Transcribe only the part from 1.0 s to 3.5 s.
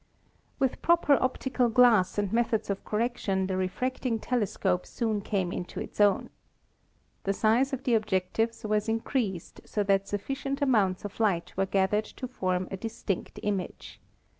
optical glass and methods of correction